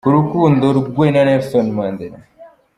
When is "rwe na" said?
0.79-1.21